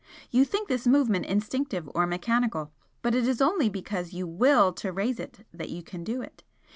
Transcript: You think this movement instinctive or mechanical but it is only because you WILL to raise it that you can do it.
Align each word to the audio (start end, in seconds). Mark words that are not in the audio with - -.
You 0.31 0.45
think 0.45 0.67
this 0.67 0.87
movement 0.87 1.27
instinctive 1.27 1.87
or 1.93 2.07
mechanical 2.07 2.71
but 3.03 3.13
it 3.13 3.27
is 3.27 3.39
only 3.39 3.69
because 3.69 4.13
you 4.13 4.25
WILL 4.25 4.73
to 4.77 4.91
raise 4.91 5.19
it 5.19 5.45
that 5.53 5.69
you 5.69 5.83
can 5.83 6.03
do 6.03 6.23
it. 6.23 6.41